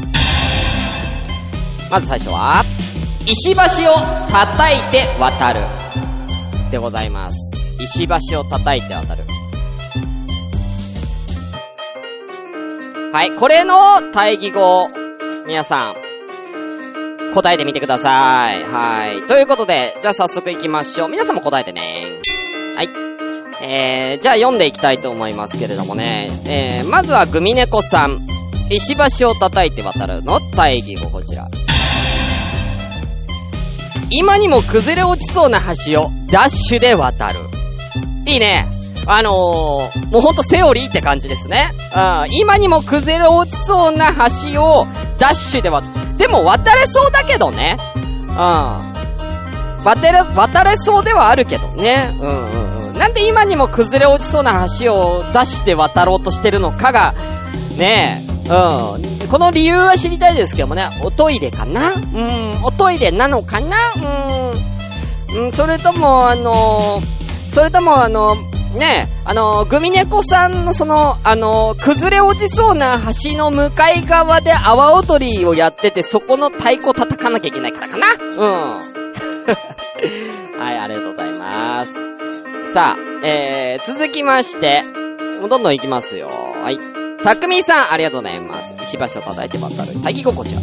[1.91, 2.65] まず最初は、
[3.27, 3.61] 石橋
[3.93, 3.97] を
[4.31, 5.67] 叩いて渡る。
[6.71, 7.39] でございます。
[7.81, 9.25] 石橋を叩いて渡る。
[13.13, 14.89] はい、これの対義語、
[15.47, 18.63] 皆さん、答えてみてください。
[18.65, 19.27] はい。
[19.27, 21.09] ということで、じゃあ早速行きましょう。
[21.09, 22.18] 皆さんも答えてね。
[23.71, 26.31] えー、じゃあ読んでいきたいと思いますけれどもね。
[26.47, 28.27] えー、まずはグミネコさん。
[28.71, 31.49] 石橋を叩いて渡るの対義語こちら。
[34.11, 37.41] 今にも崩れ落ちそうな橋をダッシュで渡る。
[38.27, 38.67] いいね。
[39.07, 39.35] あのー、
[40.09, 41.71] もうほんとセオリーって感じですね。
[41.95, 42.33] うん。
[42.33, 44.15] 今にも崩れ落ちそうな
[44.55, 44.87] 橋を
[45.19, 46.17] ダッシュで渡る。
[46.17, 47.77] でも渡れそうだけどね。
[47.95, 48.35] うん。
[49.85, 52.17] 渡れ、渡れそうではあるけどね。
[52.19, 52.68] うんうん。
[52.99, 57.15] なんで今にも崩れ落ちそうな橋をダッシュで渡ろうとしてるのかが、
[57.77, 59.29] ねえ、うん。
[59.29, 61.95] この理由は知りたいですけどもね、おトイレかな？
[61.95, 63.77] うん、おトイレなのかな？
[65.31, 65.45] うん。
[65.45, 78.07] うん、それとも、あのー、それともあのー、ねえ、あのー、グミネコさんのその、あの、崩れ落ちそうな橋の向かい側で阿波踊りをやってて、そこの太鼓叩かなきゃいけないからかな？
[78.15, 78.39] うん。
[80.61, 82.18] はい、ありがとうございます。
[82.75, 84.83] さあ、えー、続きまして、
[85.41, 86.29] もうどんどん行きますよ。
[86.29, 86.79] はい。
[87.25, 88.75] たくみさん、ありがとうございます。
[88.83, 89.99] 石橋を叩いて渡る。
[90.03, 90.61] 大義語こちら。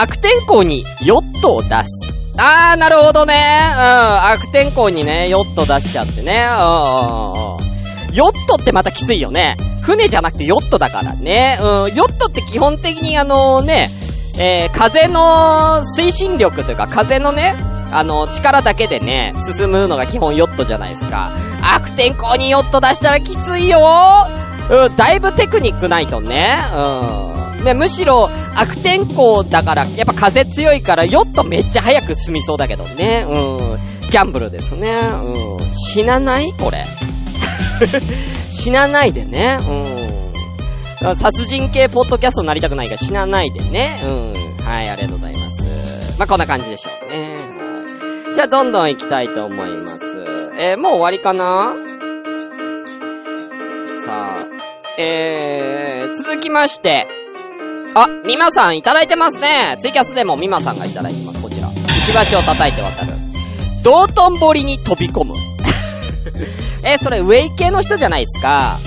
[0.00, 2.20] 悪天候にヨットを出す。
[2.38, 3.34] あー、なるほどね。
[3.34, 4.24] うん。
[4.30, 6.44] 悪天候にね、ヨット出しちゃってね。
[8.12, 9.56] ヨットってまたきついよね。
[9.82, 11.58] 船じゃなくてヨットだからね。
[11.60, 11.94] うん。
[11.96, 13.90] ヨットって基本的にあのね、
[14.38, 17.56] えー、風の推進力というか風のね、
[17.94, 21.32] あの、力だけでね、進むのが基本ヨットじゃないですか。
[21.62, 23.78] 悪天候にヨット出したらきついよ
[24.68, 26.56] うん、だいぶテクニックないとね。
[26.74, 27.64] うん。
[27.64, 33.24] ね、むしろ悪天候だから、やっぱ風強いからヨットめっちゃ早く進みそうだけどね。
[33.28, 33.78] うん。
[34.10, 34.92] ギャンブルですね。
[35.12, 35.72] うん。
[35.72, 36.52] 死なない？
[36.54, 36.86] これ。
[38.50, 39.58] 死なないでね。
[41.02, 41.16] うん。
[41.16, 44.00] 殺人系ポッドキャストになりたくないから死なないでね。
[44.04, 44.06] う
[44.62, 44.64] ん。
[44.64, 45.62] はい、ありがとうございます。
[46.18, 47.53] まあ、こんな感じでしょうね。
[48.34, 50.04] じゃあ、どんどん行きたいと思います。
[50.58, 51.74] えー、もう終わりかな？
[54.04, 54.46] さあ、
[54.98, 57.06] えー、続きまして。
[57.94, 59.76] あ、ミマさんいただいてますね。
[59.78, 61.40] ツイキャスでもミマさんがいただいてます。
[61.40, 61.68] こちら。
[61.88, 63.12] 石橋を叩いて渡る。
[63.84, 65.34] 道頓堀に飛び込む。
[66.82, 68.80] え、それウェイ系の人じゃないですか。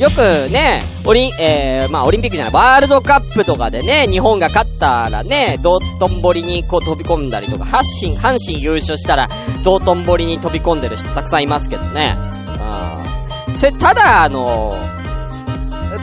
[0.00, 9.28] よくね、オリン、えー、まあ、オリンピックじゃない、ワールドカップとかでね、日本が勝ったらね、道頓堀にこう飛び込んだりとか、阪神、阪神優勝したら、
[9.62, 12.16] 道頓堀に飛び込んでる人たくさんいますけどね。
[13.48, 13.58] うん。
[13.58, 14.74] それ、ただ、あの、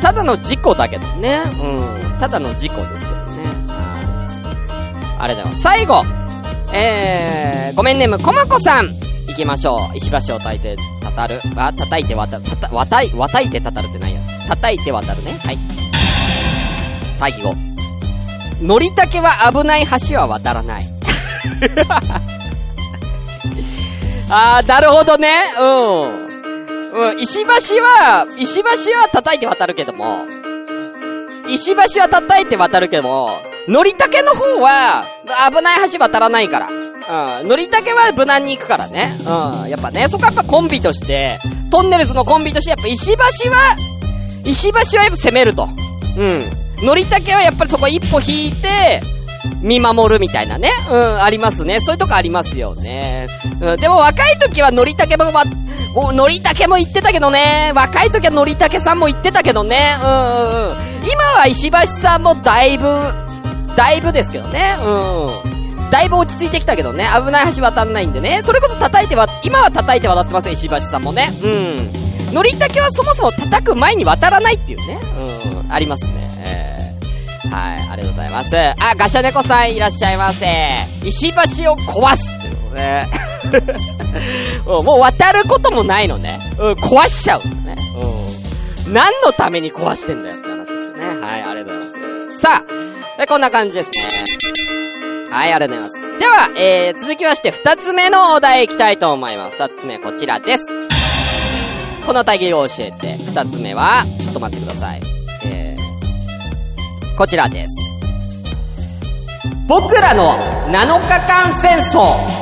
[0.04, 1.42] ただの事故だけどね。
[1.60, 2.20] うん。
[2.20, 3.48] ただの事故ですけどね。
[3.68, 5.22] はい。
[5.22, 5.60] ありがとうございます。
[5.62, 6.06] 最後
[6.72, 9.07] えー、ごめんねむ、こまこさん
[9.38, 9.98] きましょう。
[9.98, 11.40] 石橋を叩いて、たたる。
[11.56, 12.44] あ、叩いて渡る。
[12.44, 14.22] たた、渡い、渡いてたたるって何や？
[14.48, 15.40] 叩いて渡るね。
[15.44, 15.60] はい。
[17.20, 17.54] 対義語。
[18.62, 20.86] 乗り竹は危ない橋は渡らない。
[24.30, 25.30] あー、なるほどね。
[25.60, 26.28] うん。
[26.90, 27.50] うん、石橋
[27.82, 28.68] は、石橋
[29.00, 30.26] は叩いて渡るけども、
[31.48, 35.08] 石橋は叩いて渡るけども、乗り竹の方は、
[35.54, 36.70] 危ない橋渡らないから。
[37.42, 37.48] うん。
[37.48, 39.18] 乗り竹は無難に行くからね。
[39.20, 39.70] うん。
[39.70, 43.76] やっぱね、そこはやっぱコンビとして、トンネルズのコンビとして、やっぱ石橋は、
[44.46, 45.68] 石橋はやっぱ攻めると。
[46.18, 46.50] うん。
[46.78, 49.02] 乗り竹はやっぱりそこ一歩引いて、
[49.62, 50.72] 見守るみたいなね。
[50.90, 51.80] うん、ありますね。
[51.82, 53.28] そういうとこありますよね。
[53.62, 55.44] うん、でも若い時は乗り竹も、ま、
[55.94, 57.72] もう乗り竹も言ってたけどね。
[57.76, 59.96] 若い時は乗り竹さんも言ってたけどね。
[60.02, 60.78] うんうんうん。
[61.08, 62.88] 今は石橋さんもだいぶ、
[63.78, 64.76] だいぶですけどね。
[64.84, 65.90] うん。
[65.92, 67.06] だいぶ落ち着いてきたけどね。
[67.16, 68.42] 危ない橋渡んないんでね。
[68.44, 71.32] それこそ叩いては、今は叩いて渡ってますよ、石橋さんもね。
[71.44, 71.48] う
[72.32, 72.34] ん。
[72.34, 75.00] 乗り竹はそもそも叩く前に渡らないっていうね。
[75.62, 75.72] うん。
[75.72, 76.32] ありますね。
[76.40, 78.58] えー、はい、ありがとうございます。
[78.58, 80.48] あ、ガシャネコさんいらっしゃいませ。
[81.04, 81.32] 石
[81.64, 83.08] 橋を壊すっていうことね。
[84.66, 86.40] もう渡ることもないのね。
[86.58, 87.78] うん、壊しちゃうのね。
[88.88, 88.94] うん。
[88.94, 91.06] 何のために壊してんだよって話ですね。
[91.22, 92.40] はい、ありがとうございます。
[92.40, 92.87] さあ、
[93.26, 94.08] こんな感じですね。
[95.32, 96.20] はい、ありがとうございます。
[96.20, 99.58] では、えー、続きまして、二つ目のお題いきたいと思います。
[99.58, 100.74] 二つ目こちらです。
[102.06, 105.02] この対義を教えて、二つ目は、ちょっと待ってください。
[105.46, 107.76] えー、こちらです。
[109.68, 110.32] 僕らの
[110.72, 112.38] 7日間戦争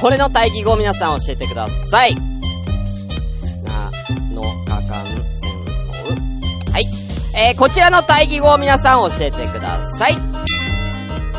[0.00, 2.31] これの対義語を皆さん教えてください。
[7.44, 10.16] えー、こちらの対義語を皆さん教えてください。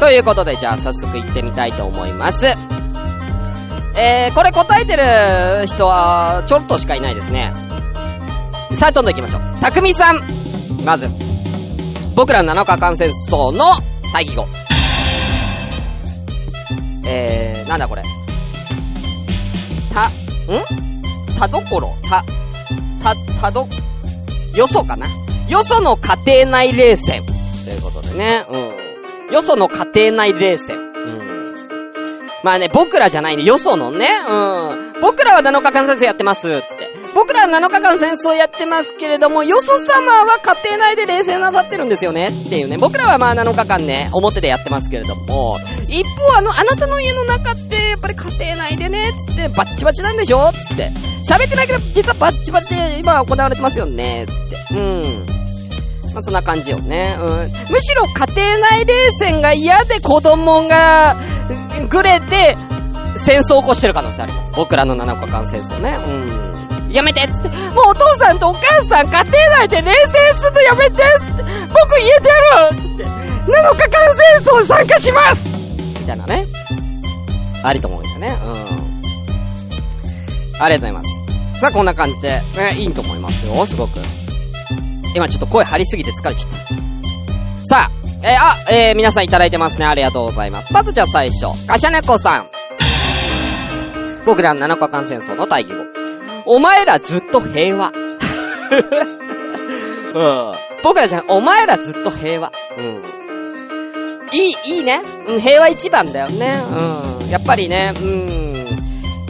[0.01, 2.45] ということで、じゃあ早速行ってみたいと思います。
[3.95, 5.03] えー、これ答えてる
[5.65, 7.53] 人は、ちょっとしかいないですね。
[8.73, 9.41] さあ、どんどん行きましょう。
[9.61, 10.19] たくみさん。
[10.83, 11.07] まず、
[12.15, 13.63] 僕ら7日間戦争の
[14.11, 14.45] 対義語。
[17.05, 18.03] えー、なんだこれ。
[19.93, 20.11] た、ん？
[21.39, 21.95] たどころ？
[22.03, 22.25] た、
[23.01, 23.69] た、たど、
[24.53, 25.07] よそかな？
[25.49, 27.25] よその家庭内冷戦。
[27.65, 28.45] ということでね。
[28.49, 29.33] うん。
[29.33, 30.77] よその家庭内冷戦。
[30.77, 31.23] うん
[32.43, 35.01] まあね、僕らじゃないね、よそのね、うん。
[35.01, 36.89] 僕らは7日間戦争やってます、つって。
[37.15, 42.77] 僕らは7日間戦争やってますけれども、よそ様は家庭内で冷静なさってるんですよね、っていうね。
[42.77, 50.51] 僕らはまあ7日間ね、表でやってますけれども、一方あの、あなたの家の中って、やっぱり家庭内でね、つって、バッチバチなんでしょ？
[50.51, 50.91] つって。
[51.25, 54.75] 喋ってないけど、実はバッチバチで今行われてますよね、つって。
[54.75, 55.25] うん。
[56.13, 57.15] まあ、そんな感じよね。
[57.19, 57.51] うん。
[57.71, 61.15] むしろ家庭内冷戦が嫌で子供が、
[61.89, 62.55] ぐれて、
[63.15, 64.51] 戦争を起こしてる可能性あります。
[64.55, 65.97] 僕らの7日間戦争ね。
[66.07, 66.91] うん。
[66.91, 67.49] やめてっつって。
[67.49, 71.43] もうお父さんとお母さん家庭内で冷戦するのやめてっつって。
[71.69, 72.37] 僕家出る
[72.73, 73.05] っつって。
[73.05, 75.49] 7日間戦争に参加します
[75.99, 76.47] みたいなね。
[77.63, 78.37] ありと思うんですよね。
[78.43, 79.01] うん。
[80.59, 81.59] ありがとうございます。
[81.59, 83.99] さあ、こんな感じで、ね、いいと思いますよ、すごく。
[85.15, 86.57] 今ちょっと声張りすぎて疲れちゃった。
[87.65, 87.91] さあ、
[88.23, 89.85] えー、あ、えー、皆さんいただいてますね。
[89.85, 90.71] ありがとうございます。
[90.73, 92.49] まずじゃあ最初、ガシャネコさん。
[94.25, 95.83] 僕らの7日間戦争の大義語。
[96.45, 97.91] お前らずっと平和。
[100.15, 100.19] う
[100.53, 100.55] ん。
[100.83, 102.51] 僕らじゃ、お前らずっと平和。
[102.77, 103.01] うん。
[104.31, 105.01] いい、いいね。
[105.27, 106.61] うん、平和一番だよね。
[107.21, 107.29] うん。
[107.29, 108.83] やっぱりね、うん。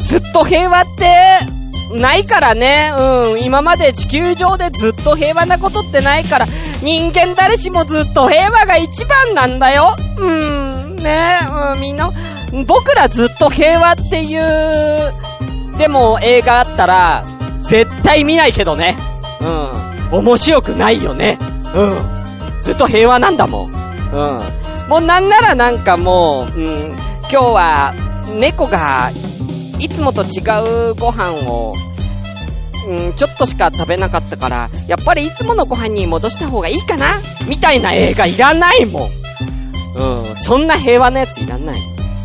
[0.04, 1.63] ずっと平和って、
[1.94, 2.92] ないからね。
[2.98, 3.44] うん。
[3.44, 6.48] 今まで地球上でずっと平和なことってないから、
[6.82, 9.96] 人間誰しもずっと平和が一番なんだよ。
[10.18, 10.96] うん。
[10.98, 11.40] ね
[11.74, 11.82] うん。
[11.82, 12.12] みんな、
[12.66, 17.26] 僕らずっと平和っていう、でも映画あったら、
[17.62, 18.98] 絶対見ないけどね。
[19.40, 20.20] うん。
[20.20, 21.38] 面白くないよね。
[21.74, 22.62] うん。
[22.62, 23.72] ずっと平和なんだもん。
[23.72, 24.90] うん。
[24.90, 26.98] もうなんならなんかもう、うん。
[27.22, 27.94] 今日は、
[28.36, 29.12] 猫が
[29.84, 31.76] いつもと違うご飯を、
[32.88, 37.22] うん、ちょっとしか食べなかったから、やっぱりいつものご飯に戻した方がいいかな？
[37.48, 39.12] みたいな映画いらないもん。
[39.96, 41.82] うん、そんな平和なやついらない。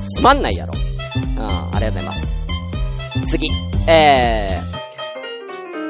[0.09, 0.75] つまんないやろ。
[1.17, 2.35] うん、ありがとうございます。
[3.27, 3.51] 次。
[3.89, 4.61] え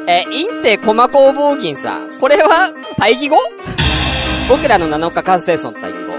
[0.07, 2.19] ー、えインテコマ工房銀さん。
[2.19, 3.37] これは、対義語？
[4.49, 6.15] 僕らの7日間戦争の対義語。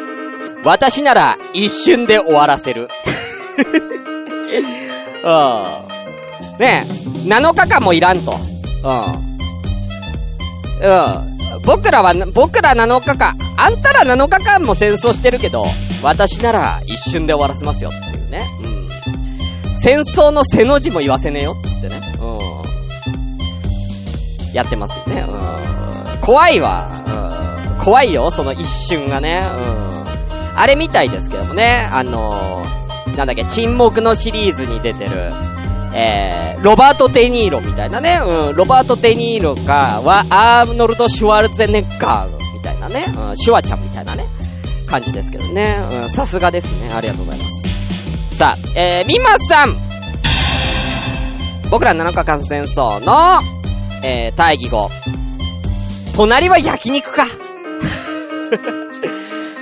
[0.64, 2.88] 私なら一瞬で終わらせる。
[5.24, 6.60] うん。
[6.60, 6.90] ねえ、
[7.28, 8.38] 7日間もいらんと。
[8.84, 9.30] うん。
[10.82, 11.30] うん。
[11.66, 15.66] 僕らは、僕ら7日間、あんたら7日間も戦争してるけど、
[16.02, 18.46] 私なら一瞬で終わらせますよっていうね。
[18.64, 18.90] うん。
[19.76, 22.02] 戦争のせの字も言わせねえよっつってね。
[22.20, 22.26] う
[24.52, 24.54] ん。
[24.54, 25.26] やってますよね。
[25.28, 26.22] うん。
[26.22, 26.90] 怖いわ。
[27.70, 27.84] うん。
[27.84, 29.44] 怖いよ、その一瞬がね。
[29.54, 29.90] うん。
[30.56, 31.88] あれみたいですけどもね。
[31.92, 32.79] あのー、
[33.20, 35.34] なんだっけ、沈黙のシリーズに出てる、
[35.94, 38.22] えー、ロバート・デニーロみたいなね。
[38.26, 38.56] うん。
[38.56, 43.14] ロバート・デニーロかは、アーノルド・シュワルツェネッガーみたいなね。
[43.14, 43.36] うん。
[43.36, 44.26] シュワちゃんみたいなね。
[44.88, 45.86] 感じですけどね。
[45.92, 46.94] うん、さすがですね。
[46.94, 47.50] ありがとうございま
[48.30, 48.38] す。
[48.38, 49.76] さあ、えー、みまさん
[51.70, 53.42] 僕ら7日間戦争の、
[54.02, 54.90] えー、大義語。
[56.16, 57.26] 隣は焼肉か。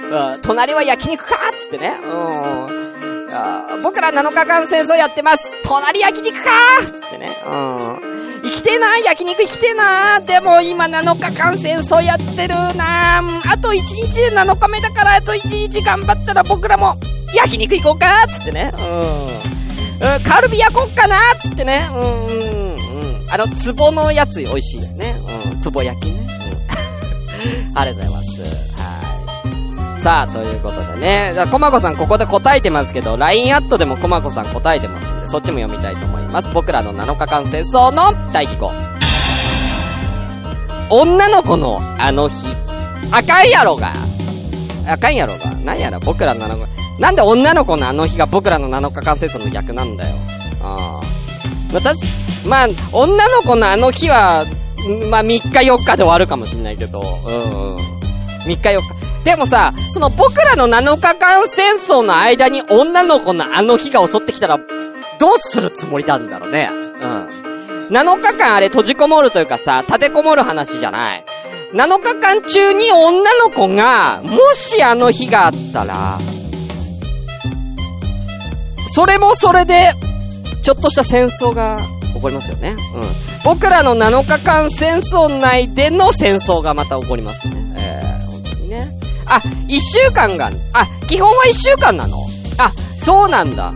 [0.10, 1.98] うん、隣は焼肉かっつってね。
[2.04, 2.08] う
[2.94, 2.97] ん。
[3.84, 6.50] 僕ら7日間戦争やってます隣焼肉か
[6.82, 7.36] つってね。
[7.46, 8.42] うん。
[8.44, 16.96] 生きてな焼肉生きてなでも今7日間戦争やってるなあと1日で7日目だからあと1日頑張ったら僕らも
[17.34, 18.72] 焼肉行こうかつってね。
[18.74, 20.24] うん。
[20.24, 21.88] カルビ焼こうかなつってね。
[21.92, 23.28] うん、うん、うん。
[23.30, 25.20] あの、壺のやつ美味しいよね。
[25.52, 26.28] うん、壺焼きね。
[27.74, 27.78] うん。
[27.78, 28.34] ありがとうございま
[28.72, 28.77] す。
[29.98, 31.32] さあ、ということでね。
[31.34, 36.50] じゃあ、コマコさんここで答えてますけど、LINE アットでもコマコさん答えてますんで、そっちも読みたいと思います。
[36.54, 38.72] 僕らの7日間戦争の大義語。
[40.90, 42.48] 女の子のあの日。
[43.12, 43.92] 赤いやろが。
[44.88, 45.56] 赤いやろが。
[45.56, 50.16] 何やら僕らの7日、なんで女の子のあの日が僕らの7日間戦争の逆なんだよ。
[50.62, 51.08] ああ。
[51.74, 52.00] まあ、確
[52.46, 54.46] まあ、女の子のあの日は、
[55.10, 57.76] まあ、3日4日で終わるかもしんないけど、うん、うん。
[57.76, 59.07] 3日4日。
[59.24, 64.58] でもさ、その僕らの7日間戦争の間に女の子のあの日が襲ってきたら、
[65.20, 66.70] どうするつもりなんだろうね。
[66.72, 67.28] うん。
[67.90, 71.26] 7日間あれ閉じこもるというかさ、立てこもる話じゃない。
[71.74, 76.20] 7日間中に女の子が、もしあの日があったら、
[78.94, 79.92] それもそれで、
[80.64, 81.80] ちょっとした戦争が
[82.14, 82.76] 起こりますよね。
[82.96, 83.16] うん。
[83.44, 87.67] 僕らの7日間戦争内での戦争がまた起こりますね。
[89.30, 92.18] あ、一週間が、あ、基本は一週間なの？
[92.58, 93.74] あ、そうなんだ。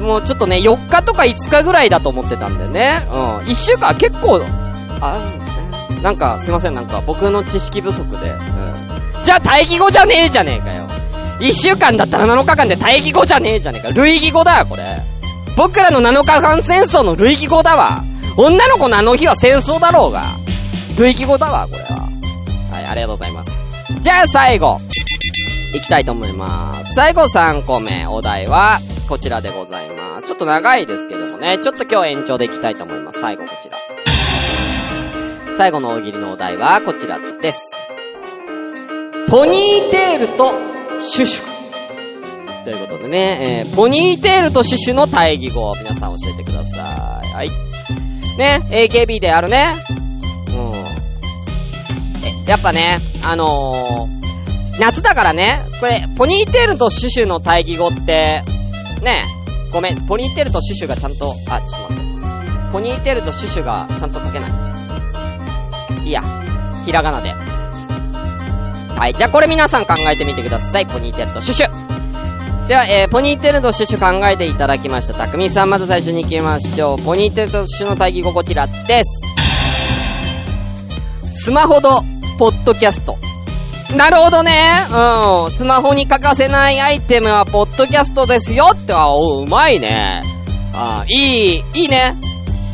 [0.00, 3.06] もうちょっとね、4日とか5日ぐらいだと思ってたんだよね。
[3.10, 3.48] うん。
[3.48, 4.44] 一週間結構、
[5.00, 6.02] あるんですね。
[6.02, 8.16] なんか、すいません、なんか、僕の知識不足で。
[8.16, 8.74] うん。
[9.22, 10.88] じゃあ、大義語じゃねえじゃねえかよ。
[11.40, 13.90] 一週間だったら7日間で大義語じゃねえじゃねえか。
[13.90, 15.02] 類義語だよ、これ。
[15.56, 18.04] 僕らの7日間戦争の類義語だわ。
[18.36, 20.36] 女の子のあの日は戦争だろうが。
[20.96, 22.08] 類義語だわ、これは。
[22.70, 23.61] はい、ありがとうございます。
[24.02, 24.80] じゃあ最後、
[25.72, 26.92] いきたいと思います。
[26.94, 30.26] 最後3個目、お題は、こちらでございます。
[30.26, 33.20] ちょっと長いですけどもね、ちょっと今日延長でいきたいと思います。
[33.20, 33.78] 最後こちら。
[35.54, 37.76] 最後の大喜利のお題はこちらです。
[39.28, 40.50] ポニーテールと
[40.98, 42.64] シュシュ。
[42.64, 47.28] ということでね、えー、ポニーテールとシュシュの対義語を皆さん教えてください。
[47.28, 47.50] はい。
[48.36, 50.01] ね、AKB であるね。
[52.46, 58.42] やっぱね、あのー、夏だからね、これ、ポニーテールとシュシュの対義語って、
[59.02, 59.24] ね、
[59.72, 62.12] ごめん、ポニーテールとシュシュがちゃんと、あ、ちょっと待って。
[62.72, 64.50] ポニーテールとシュシュがちゃんと書けない。
[66.04, 66.22] いいや、
[66.84, 67.30] ひらがなで。
[67.30, 70.86] はい、じゃあこれ皆さん考えてみてください。
[70.86, 71.92] ポニーテールとシュシュ。
[72.68, 75.14] では、えー、ポニーテールとシュシュ考えていただきました。
[75.14, 77.02] たくみさん、まず最初に行きましょう。
[77.02, 79.20] ポニーテールとシュシュの対義語こちらです。
[81.34, 83.18] スマホドポッドキャスト。
[83.96, 84.86] なるほどね。
[84.90, 85.50] うん。
[85.52, 90.22] スマホに欠かせないアイテムはポッドキャストですよっては、おう、うまいね。
[90.72, 92.16] あいい、いいね。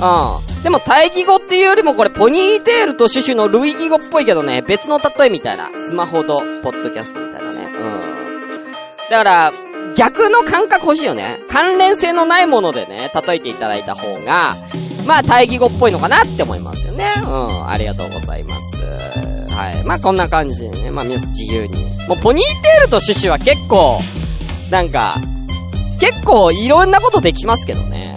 [0.00, 0.62] うん。
[0.62, 5.70] でも、対義語っていうよりもこれ、ポニーテールとシュシュの類義語っぽいけどね、別の例えみたいな。
[5.76, 7.64] スマホと、ポッドキャストみたいなね。
[7.64, 8.00] うん。
[9.10, 9.52] だから、
[9.96, 11.40] 逆の感覚欲しいよね。
[11.50, 14.56] 関連性のないものでね、例えていただいた方が、
[15.06, 17.14] まあ、対義語っぽいのかなって思いますよね。
[17.24, 17.68] うん。
[17.68, 19.27] ありがとうございます。
[19.58, 19.84] はい。
[19.84, 20.90] まあ、こんな感じでね。
[20.92, 21.84] まあ、皆さん自由に。
[22.06, 24.00] もう、ポニーテールとシュシュは結構、
[24.70, 25.16] なんか、
[25.98, 28.14] 結構いろんなことできますけどね。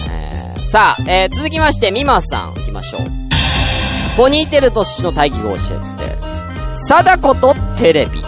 [0.65, 3.01] さあ、えー、続きまして、ミマさん行きましょう。
[4.15, 6.17] ポニーテールとシュシュの対義語を教えて。
[6.75, 8.19] 貞子とテレビ。
[8.19, 8.23] うん、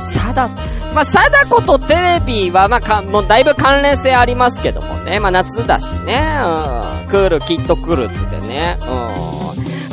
[0.00, 0.48] 貞、
[0.94, 5.20] まあ、貞子とテレビは、まあ、か、もうだいぶ関連性ありますけどもね。
[5.20, 6.38] まあ、夏だしね。
[6.42, 7.08] うん。
[7.08, 8.78] クール、きっとクールつってね。
[8.80, 9.39] うん。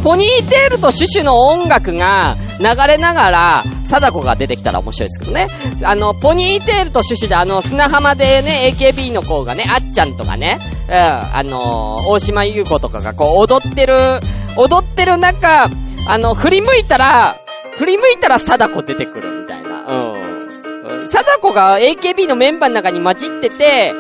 [0.08, 5.50] ポニーテールとシュシュの音楽が流れながら、貞子が出てきたら面白いですけどね。
[5.84, 14.22] あの、ポニーテールとシュシュであの、砂浜でね、AKB の子がね、あっちゃんとかね、うん、あのー、大島優子とかがこう踊ってる、
[14.56, 15.70] 踊ってる中、
[16.08, 17.42] あの、振り向いたら、
[17.76, 19.88] 振り向いたら貞子出てくるみたいな。
[19.90, 21.10] うん。
[21.10, 23.94] 貞子が AKB のメンバーの中に混じってて、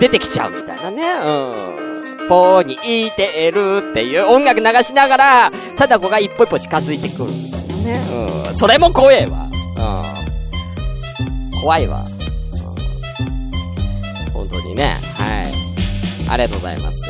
[0.00, 1.04] 出てきちゃうみたいなね。
[1.24, 1.91] うん。
[2.28, 2.74] ポに
[3.06, 7.30] いてるっていう音楽流しながら、貞子が一歩一歩近づいてくる
[7.84, 8.00] ね。
[8.48, 8.56] うん。
[8.56, 9.48] それも怖えわ。
[11.50, 11.60] うん。
[11.60, 12.04] 怖いわ。
[14.26, 15.00] うん、本当にね。
[15.14, 15.54] はい。
[16.28, 17.00] ありがとうございます。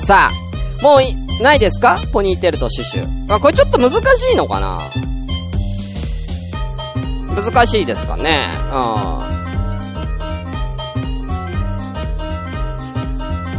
[0.00, 2.00] さあ、もうないですか？
[2.12, 3.32] ポニーテールとシュシュ。
[3.32, 4.80] あ、これちょっと難しいのかな？
[7.34, 8.48] 難しいですかね？
[8.72, 8.76] う
[9.34, 9.37] ん。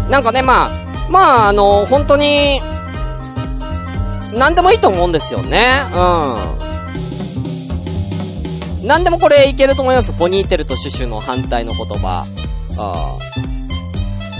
[0.09, 2.59] なんかね、まあ、まあ、あの、本当に、
[4.33, 5.81] 何でもいいと思うんですよね。
[5.93, 5.97] う
[8.85, 8.87] ん。
[8.87, 10.13] 何でもこれいけると思います。
[10.13, 12.25] ポニーテルとシュシュの反対の言葉。
[12.77, 13.17] あ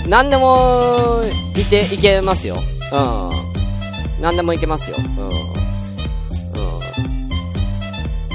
[0.08, 1.22] 何でも、
[1.54, 2.56] いて、いけますよ。
[2.92, 3.30] うん。
[4.20, 4.96] 何でもいけますよ。
[4.98, 5.04] うん。
[5.06, 5.32] うん。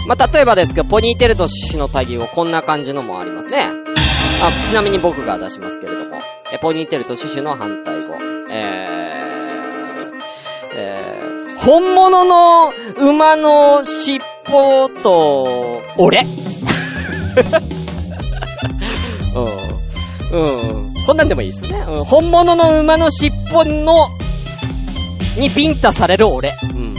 [0.08, 3.64] まあ、例えばですけど、ポニーテルとシュシュの対義語、こんな感じのもありますね。
[4.42, 6.22] あ、ちなみに僕が出しますけれども。
[6.56, 8.16] え、ポニーテールとシュシュの反対語。
[8.50, 10.24] えー、
[10.74, 16.22] えー、本物の馬の尻尾と、俺？
[20.32, 20.40] うん。
[20.40, 20.94] うん。
[21.06, 21.84] こんなんでもいいですね。
[21.90, 22.06] うん。
[22.06, 24.08] 本物の馬の尻尾の、
[25.38, 26.56] にビンタされる俺。
[26.64, 26.94] うん。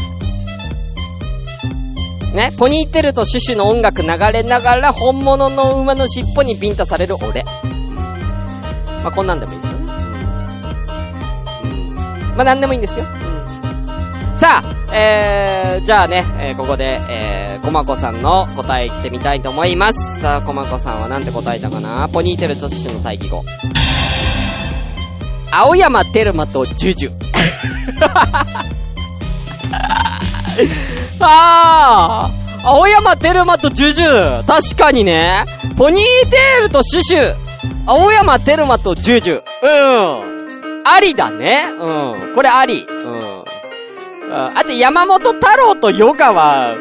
[2.35, 7.47] ね、ポニーテルとシュシュの音楽流れながら、本物の馬の尻尾にビンタされる俺。
[9.07, 9.87] まあ、こんなんでもいいですよね。
[12.37, 13.05] まあ、なんでもいいんですよ。
[13.05, 13.09] う
[14.35, 14.37] ん。
[14.37, 20.19] さあ、えー、じゃあね、えー、ここで、えー、コマコさんの答え言ってみたいと思います。
[20.23, 22.09] さあ、コマコさんはなんて答えたかな？
[22.09, 23.45] ポニーテルとシュシュの対義語。
[25.53, 27.13] 青山テルマとジュジュ。
[31.21, 32.31] ああ
[32.65, 35.45] 青山テルマとジュジュ確かにね
[35.77, 37.46] ポニーテールとシュシュ
[37.87, 42.34] 青山テルマとジュジュうんありだねうん。
[42.34, 42.84] これあり。
[42.84, 43.45] うん。
[44.30, 46.76] あと山本太郎とヨガは、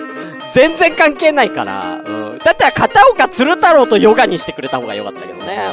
[0.51, 1.95] 全然関係ないから。
[2.05, 2.37] うん。
[2.39, 5.69] だったら片岡鶴太郎とヨガにしてくれた方がよかったけどね。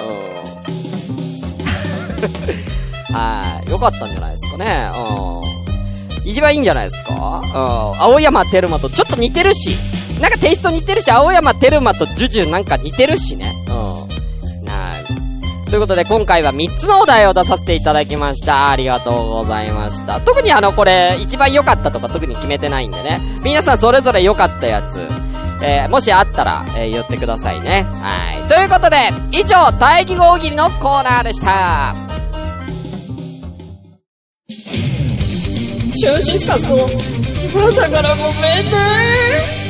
[3.10, 3.14] うん。
[3.14, 3.70] はい。
[3.70, 4.90] よかったんじゃないですかね。
[4.94, 6.28] うん。
[6.28, 8.02] 一番いいんじゃないですかうん。
[8.02, 9.76] 青山テルマとちょっと似てるし。
[10.20, 13.52] なんかテイスト似てるし、青山テルマとジュジュなんか似てるしね。
[13.68, 13.74] うん。
[13.74, 15.21] はい。
[15.72, 18.68] ということで今回は3つのお題を出させていただきました。
[18.68, 20.20] ありがとうございました。
[20.20, 23.22] 特にあのこれ、一番良かったとか特に決めてないんでね。
[23.42, 25.08] 皆さんそれぞれ良かったやつ。
[25.62, 27.86] えー、もしあったら、えー、言ってくださいね。
[28.02, 28.48] はい。
[28.50, 28.98] ということで、
[29.30, 31.94] 以上、大義語大喜利のコーナーでした。
[35.94, 36.86] シュンシスカスの
[37.66, 39.61] 朝からごめんね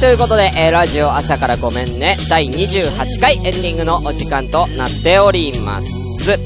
[0.00, 6.38] ということで、えー、ラジオ朝からごめんね、第28回エンディングのお時間となっております。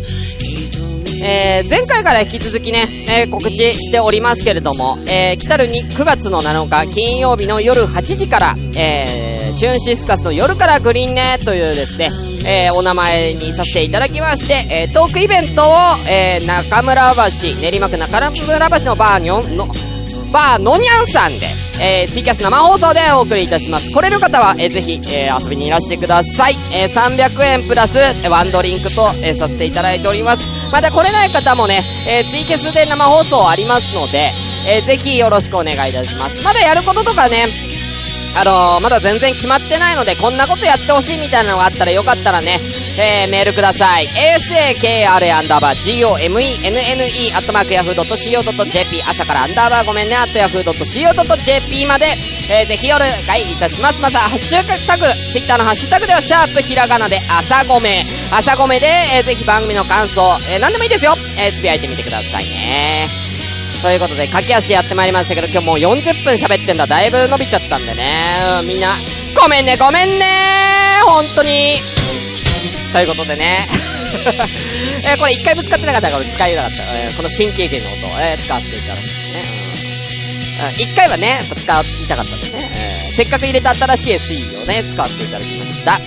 [1.22, 12.10] えー、前回から引き続きね、えー、告知しておりますけれども、えー、来たるに9月の7日金曜日の夜8時から、えー、シュンシスカスの夜からグリーンねというですね、
[12.46, 15.74] えー、お名前にさせていただきまして、えー、トークイベントを、
[16.08, 19.66] えー、中村橋、練馬区中村橋のバーにょの、
[20.32, 21.48] バーのにゃんさんで、
[21.82, 23.90] えー、ツイキャス生放送でお送りいたします。
[23.90, 26.56] 来れる方は、えー、ぜひ、えー、遊びにいらしてください。
[26.74, 27.96] えー、300円プラス、
[28.28, 30.44] ワンドリンクと、えー、させていただいております。
[30.70, 34.30] また来れない方もね、えー、ツイキャスで生放送ありますので、
[34.66, 36.42] えー、ぜひよろしくお願いいたします。
[36.42, 37.48] まだやることとかね、
[38.36, 42.60] あのー、まだ全然決まってないので、こんなことやってほしいみたいなのがあったらよかったらね、
[42.98, 44.08] えー、メールください。
[44.08, 52.06] asakra アンダーバー gomenne アットマークヤフー .co.jp 朝からアンダーバーごめんね、アットヤフー .co.jp まで、
[52.50, 53.08] えー、ぜひお願
[53.40, 54.00] いいたします。
[54.00, 61.16] また、ハッシュタグ、ツイッターのハッシュタグでは、シャープひらがなで朝ごめ、朝ごめで、えー、ぜひ番組の感想、えー、何でもいいですよ。
[61.38, 63.08] えー、つぶやいてみてくださいね。
[63.82, 66.86] ということで、駆け足やってまいりましたけど、今日もう40分喋ってんだ。
[66.86, 68.62] だいぶ伸びちゃったんでね。
[68.64, 68.96] みんな、
[69.40, 70.26] ごめんね、ごめんね
[71.06, 71.99] 本当に。
[72.92, 73.68] ということでね。
[75.04, 76.76] えー、これ一回ぶつかってなかったから使いたかった。
[76.98, 79.44] えー、この新経験の音を、えー、使わせていただきますね。
[80.76, 80.82] うん。
[80.82, 81.64] 一回はね、使い
[82.08, 82.70] たかったんでね。
[82.74, 86.00] えー、せっかく入れた新しい SE をね、使わせていただきました。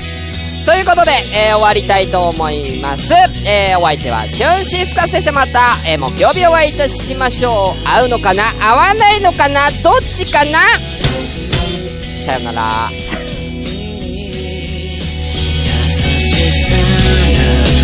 [0.65, 3.13] ということで、えー、終わりたいと思います。
[3.45, 7.84] えー、お相手は、シュンシスカ先生また、えー、木曜日お会いいたしましょう。
[7.86, 8.53] 会うのかな？
[8.59, 9.71] 会わないのかな？
[9.71, 10.59] どっちかな？
[12.25, 12.91] さよなら。